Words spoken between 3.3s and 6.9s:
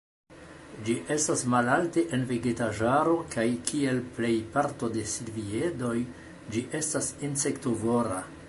kaj, kiel plej parto de silviedoj, ĝi